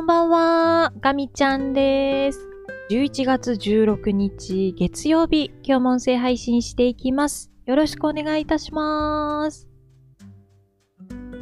[0.00, 0.92] こんばんは。
[1.02, 2.48] ガミちゃんです。
[2.88, 7.50] 11月16日月曜日、今日も音声配信していきます。
[7.66, 9.68] よろしくお願いいたします。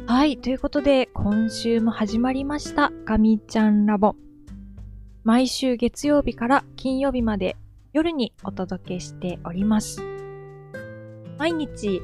[0.07, 0.37] はい。
[0.37, 2.91] ということで、今週も始まりました。
[3.05, 4.15] ガミちゃんラボ。
[5.23, 7.55] 毎週月曜日から金曜日まで
[7.93, 10.03] 夜にお届けしております。
[11.37, 12.01] 毎日、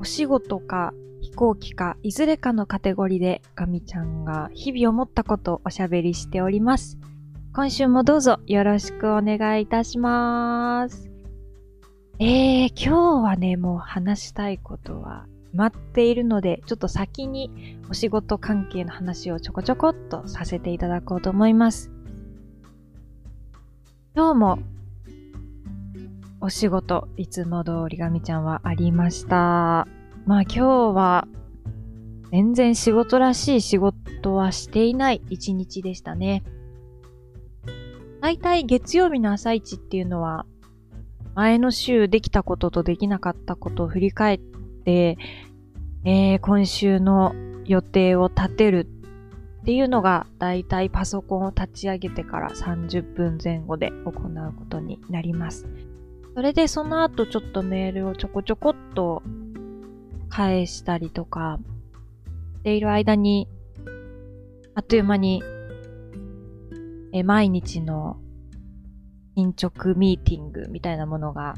[0.00, 0.94] お仕事か
[1.34, 6.98] 行機かいずれかのカテゴリーでガミちゃんが日々思ったことをおしゃべりしております。
[7.52, 11.10] 今週もどうぞよろしくお願いいたします。
[12.18, 21.90] えー、今日はね、もう話したいことは待っているので、ちょっと先にお仕事関係の話をちょこちょこっとさせていただこうと思います。
[24.16, 24.58] 今日も
[26.40, 29.88] お仕事、いつも通りガミちゃんはありました。
[30.26, 31.28] まあ今日は
[32.30, 36.42] 全然仕事らしい仕事はしていない一日でしたね。
[38.22, 40.46] だいたい月曜日の朝一っていうのは
[41.34, 45.18] 前の週できたこととできなかったことを振り返って、
[46.04, 47.34] えー、今週の
[47.66, 48.88] 予定を立てる
[49.60, 55.66] っていうのがだいたいパソコンを立ち上げてから30分前後で行うことになります。
[56.34, 59.22] それでその後ちょっとメールをちょこちょこっと
[60.34, 61.60] 返したりとか
[62.56, 63.46] している間に、
[64.74, 65.44] あっという間に、
[67.12, 68.16] え毎日の
[69.36, 71.54] 進捗ミーティングみたいなものが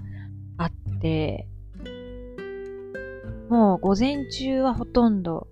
[0.59, 1.49] あって、
[3.49, 5.49] もう午前中はほとんど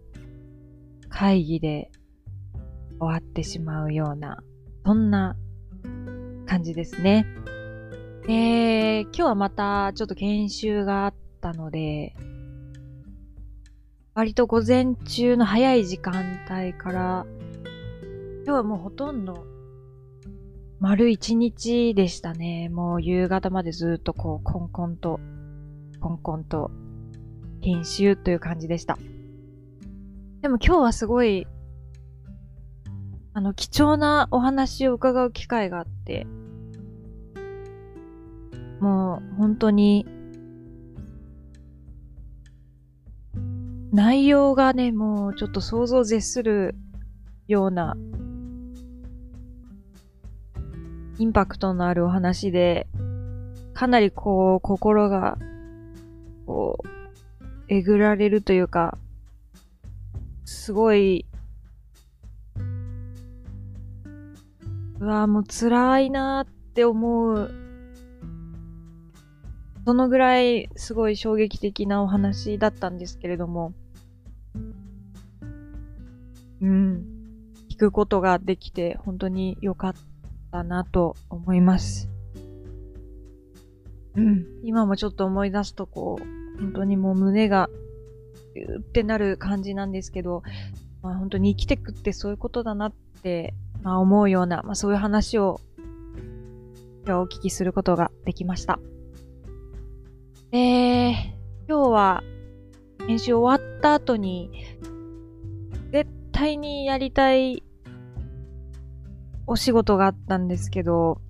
[1.08, 1.91] 会議で
[3.00, 4.42] 終わってしまうような、
[4.84, 5.34] そんな
[6.45, 7.25] 感じですね。
[8.27, 12.14] で、今日はまたちょっと研修があったので、
[14.15, 17.27] 割と午前中の早い時間帯から、
[18.45, 19.45] 今日はもうほとんど
[20.79, 22.69] 丸一日でしたね。
[22.69, 25.19] もう夕方までずっとこう、コンコンと、
[25.98, 26.70] コンコンと、
[27.61, 28.98] 研修という感じでした。
[30.42, 31.48] でも今日はすごい、
[33.33, 36.24] あの、貴重なお話を伺う機会があって、
[38.79, 40.07] もう本当に
[43.94, 46.74] 内容がね、もうちょっと想像を絶する
[47.46, 47.96] ような
[51.20, 52.88] インパクトのあるお話で、
[53.72, 55.38] かなりこう心が
[56.44, 56.88] こう
[57.68, 58.98] えぐられるというか、
[60.44, 61.24] すごい、
[64.98, 67.48] うわもう辛いなーって思う
[69.86, 73.72] そのぐらいすごい衝撃的なお話だったんですけれども、
[76.61, 77.05] うん、
[77.70, 79.95] 聞くことができて本当に良かっ
[80.51, 82.09] たなと思います。
[84.17, 87.69] うん、今もちょっと思い出すとこう、本当にもう胸が
[88.55, 90.42] ギューってなる感じなんですけど、
[91.03, 92.92] まあ本当に生きてくってそういうことだなっ
[93.23, 95.61] て、まあ、思うような、まあそういう話を
[97.07, 98.79] 今日お聞きすることができました。
[100.53, 101.13] えー、
[101.69, 102.23] 今日は
[103.07, 104.51] 編集終わった後に、
[106.34, 107.62] 対にやりたい
[109.46, 111.20] お仕事があったんですけど、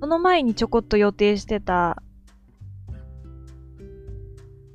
[0.00, 2.02] その前にちょこっと予定してた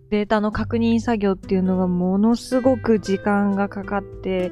[0.09, 4.51] データの確認作業っていうのがものすごく時間がかかって、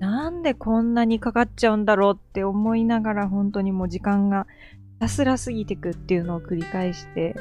[0.00, 4.48] なんでこんなにかかっちゃうんだろうって思いながら本当にもう時間が
[4.94, 7.36] ひたすら過ぎてくっていうのを繰り返して、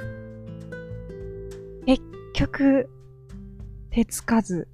[1.87, 2.89] 結局、
[3.91, 4.69] 手つかず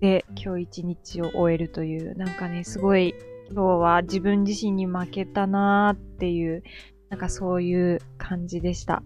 [0.00, 3.14] で今日一日を終えるという、なんかね、すごい
[3.52, 6.64] 今日は自分自身に負けたなーっていう、
[7.10, 9.02] なんかそういう感じでした。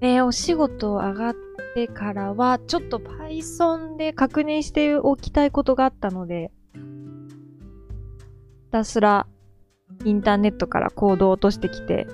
[0.00, 1.34] で、お仕事上がっ
[1.74, 6.80] てからは、ちょっと Python で確認しておきたいことがあったので、ひ
[8.72, 9.26] たすら
[10.04, 12.06] インターネットからコードを落としてきて、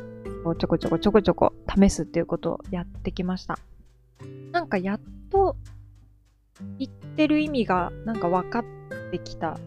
[0.59, 3.59] ちょこちょこちょこちょこ試すっていうことをやってきました。
[4.53, 5.57] なんかやっと
[6.79, 8.65] 言ってる意味がなんか分かっ
[9.11, 9.59] てきた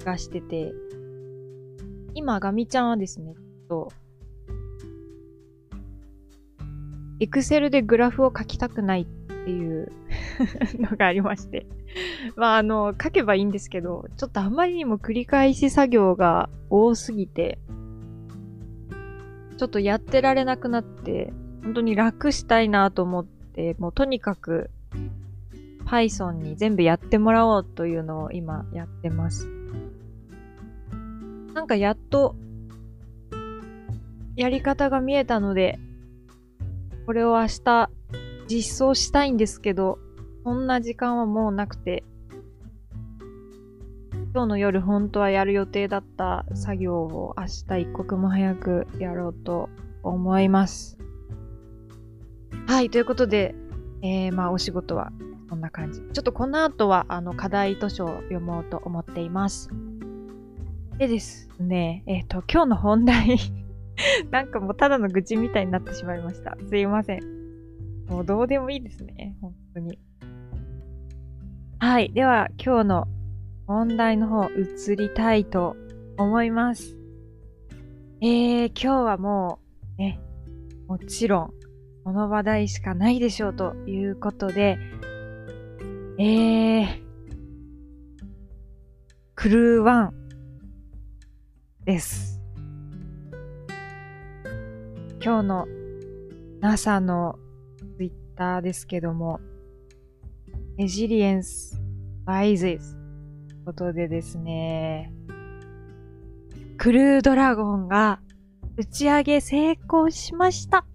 [0.00, 0.72] 気がしてて、
[2.14, 3.34] 今ガミちゃんはですね、
[3.70, 3.92] と、
[7.20, 9.92] エクセルでグラフを書きたくないっていう
[10.78, 11.66] のがありまして。
[12.36, 17.58] まあ、あの、書けばいいんですけど、ちょっとあまりにも繰り返し作業が多すぎて、
[19.56, 21.32] ちょっとやってられなくなって、
[21.62, 23.39] 本当に楽したいなと思って、
[23.78, 24.70] もうとにかく
[25.86, 29.48] Python に全部やってもらおうというのを今やってます。
[31.54, 32.36] なんかやっと
[34.36, 35.78] やり方が見えたので、
[37.06, 37.90] これを明日
[38.48, 39.98] 実装したいんですけど、
[40.44, 42.04] そんな時間はもうなくて、
[44.32, 49.68] 今日の夜本当はやる予定だった作業を明日一刻も早くやろうと
[50.02, 50.96] 思います。
[52.70, 53.56] はい、ということで、
[54.00, 55.10] えー、まあお仕事は
[55.48, 56.02] こんな感じ。
[56.02, 59.70] ちょっとこの後はあの課題図書を読もうと思っています。
[60.96, 63.38] でですね、えっ、ー、と、今日の本題
[64.30, 66.56] なんかもうただの愚痴みたいになってしまいました。
[66.68, 67.20] すいません。
[68.08, 69.36] もうどうでもいいですね。
[69.40, 69.98] 本当に。
[71.80, 72.12] はい。
[72.12, 73.08] では、今日の
[73.66, 75.74] 本題の方移りたいと
[76.16, 76.96] 思います。
[78.20, 79.58] えー、今日はも
[79.98, 80.20] うね、
[80.86, 81.59] もちろん
[82.10, 84.80] この話題しかないでしょうということで、
[86.18, 86.86] えー、
[89.36, 90.14] クルーワン
[91.84, 92.40] です。
[95.22, 95.68] 今日の
[96.60, 97.38] NASA の
[97.96, 99.38] ツイッターですけども、
[100.78, 101.80] レジリエンス
[102.24, 102.96] バイズ s
[103.64, 105.12] ことでですね、
[106.76, 108.18] クルードラゴンが
[108.76, 110.89] 打ち上げ成功しました。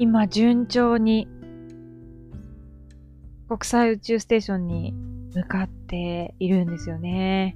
[0.00, 1.28] 今順調に
[3.46, 4.94] 国際宇宙ステーションに
[5.34, 7.54] 向かっているんですよね。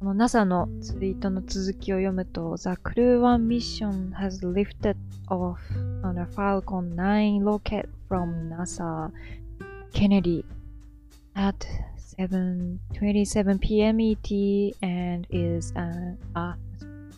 [0.00, 4.96] この NASA のツイートの続きを読むと The Crew 1 mission has lifted
[5.30, 5.56] off
[6.02, 9.10] on a Falcon 9 rocket from NASA
[9.94, 10.44] Kennedy
[11.34, 11.56] at
[12.18, 13.98] 7:27 p.m.
[13.98, 14.30] ET
[14.82, 16.52] and is uh, uh,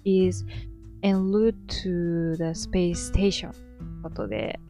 [0.04, 0.44] is
[1.02, 3.52] en route to the space station
[4.02, 4.60] ことで。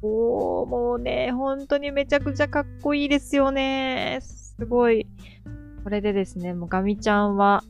[0.00, 4.20] おーもうね本当にめちゃくちゃかっこいいですよね。
[4.22, 5.06] すごい。
[5.84, 7.64] これでですねもうガミちゃんは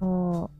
[0.00, 0.50] も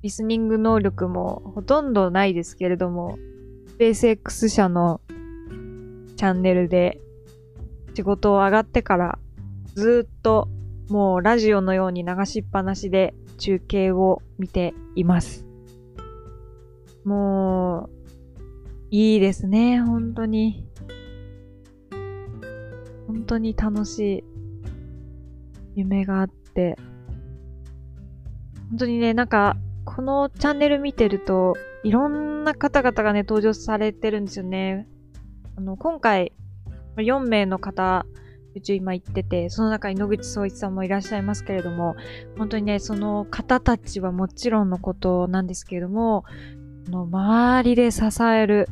[0.00, 3.18] うリスニング能力もほとんどないですけれども、
[3.66, 5.00] スペース X 社の
[6.16, 7.00] チャンネルで
[7.94, 9.18] 仕事を上がってから
[9.74, 10.48] ずっと
[10.88, 15.45] もうラジオのように流しっぱなしで中継を見ています。
[17.06, 17.90] もう、
[18.90, 20.66] いいですね、本当に。
[23.06, 24.24] 本当に楽しい
[25.76, 26.76] 夢があって。
[28.70, 31.54] 本当にね、なんか、このチャンネル見てると、
[31.84, 34.88] いろんな方々がね、登場されてるんですよね。
[35.56, 36.32] あの、今回、
[36.96, 38.04] 4名の方、
[38.56, 41.94] 宇宙今行ってて、その中に野口聡一さんもいらっしゃいますけれども、
[42.36, 46.24] 本当にね、その方たちはもちろんのことなんですけれども、
[46.90, 48.68] の周りで支える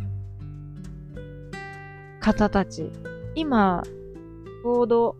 [2.20, 2.90] 方たち。
[3.34, 5.16] 今、ちょうど、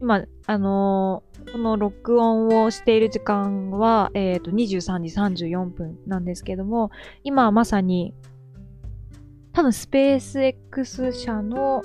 [0.00, 6.90] 今、あのーこの録音をしている時間は、えっ、ー、と、23時34分なんですけども、
[7.22, 8.12] 今まさに、
[9.52, 11.82] 多分スペース X 社の、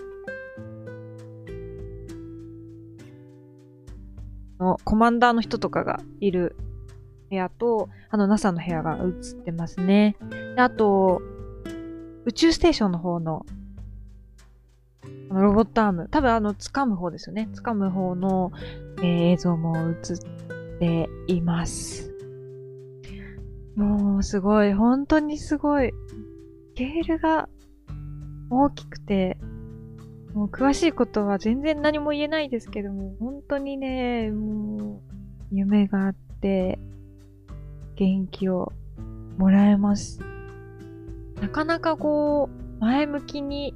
[4.59, 6.55] のコマンダーの人とかがいる
[7.29, 10.15] 部屋と、あの NASA の部屋が映ってますね。
[10.57, 11.21] あと、
[12.25, 13.45] 宇宙ステーションの方の
[15.29, 16.07] あのロボットアーム。
[16.09, 17.49] 多分あの、掴む方ですよね。
[17.53, 18.51] 掴む方の、
[18.97, 22.11] えー、映像も映っています。
[23.75, 24.73] もう、すごい。
[24.73, 25.91] 本当にすごい。
[25.91, 25.93] ス
[26.75, 27.47] ケールが
[28.49, 29.37] 大きくて、
[30.33, 35.01] もう詳しいことは全然何も言えないですけども、本当にね、も
[35.51, 36.79] う、夢があって、
[37.99, 38.71] 元気を
[39.37, 40.21] もらえます。
[41.41, 43.75] なかなかこう、前向きに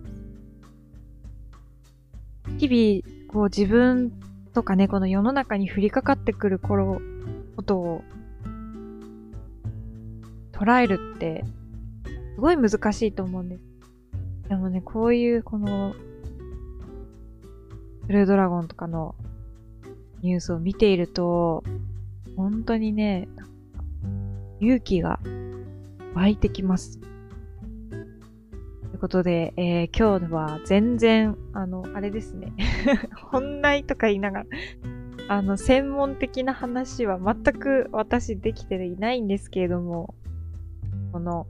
[2.58, 4.14] 日々、こう自分
[4.54, 7.02] とかね、この世の中に降りかかってくる頃、
[7.58, 8.02] ことを
[10.54, 11.44] 捉えるって、
[12.36, 13.64] すごい難しいと思うんです。
[14.48, 15.96] でもね、こういうこの、
[18.08, 19.16] ブルードラゴンとかの
[20.22, 21.66] ニュースを見ていると、
[22.38, 23.28] 本当にね、
[24.64, 25.20] 勇気が
[26.14, 27.00] 湧いてきます。
[27.00, 27.10] とい
[28.96, 32.54] うことで、えー、今日は全然、あの、あれですね。
[33.32, 34.46] 本題とか言いながら、
[35.28, 40.16] あの、専門的な話は全く私できていないんですけれども、
[41.12, 41.46] この、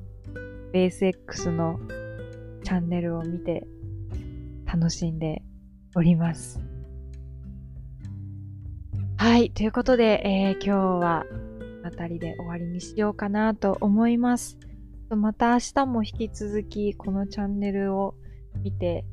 [0.72, 1.80] ベース X の
[2.64, 3.68] チャンネルを見て
[4.66, 5.44] 楽しんで
[5.96, 6.60] おります。
[9.18, 9.52] はい。
[9.52, 11.26] ということで、えー、今日は
[11.94, 14.58] あたりで終わりにしようかなと思います。
[15.10, 18.16] また明日も引き続きこのチャンネルを
[18.64, 19.06] 見て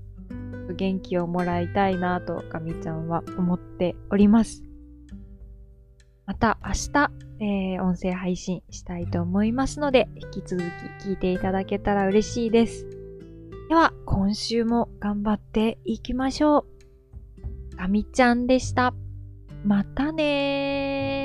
[0.77, 4.63] 元気をもらいたいなとガミちゃんは思っております。
[6.25, 7.11] また明日、
[7.41, 10.63] えー、音声配信したいと思いますので、引き続
[11.01, 12.87] き聞いていただけたら嬉しいです。
[13.69, 16.67] では、今週も頑張っていきましょ
[17.73, 17.77] う。
[17.77, 18.95] ガミちゃんでした。
[19.65, 21.20] またねー。